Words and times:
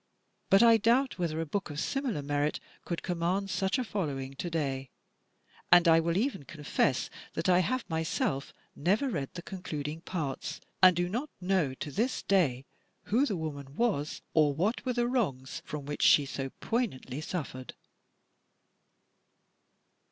But 0.49 0.63
I 0.63 0.77
doubt 0.77 1.19
whether 1.19 1.39
a 1.39 1.45
book 1.45 1.69
of 1.69 1.79
similar 1.79 2.23
merit 2.23 2.59
could 2.85 3.03
command 3.03 3.51
such 3.51 3.77
a 3.77 3.83
following 3.83 4.33
to 4.37 4.49
day; 4.49 4.89
and 5.71 5.87
I 5.87 5.99
will 5.99 6.17
even 6.17 6.41
confess 6.41 7.07
that 7.35 7.47
I 7.47 7.59
have 7.59 7.87
myself 7.87 8.51
never 8.75 9.09
read 9.09 9.29
the 9.35 9.43
concluding 9.43 10.01
parts, 10.01 10.59
and 10.81 10.95
do 10.95 11.07
not 11.07 11.29
know 11.39 11.75
to 11.75 11.91
this 11.91 12.23
day 12.23 12.65
who 13.13 13.27
the 13.27 13.37
woman 13.37 13.75
was 13.75 14.23
or 14.33 14.55
what 14.55 14.83
were 14.87 14.93
the 14.93 15.07
wrongs 15.07 15.61
from 15.65 15.85
which 15.85 16.01
she 16.01 16.25
so 16.25 16.49
poignantly 16.61 17.21
suffered." 17.21 17.75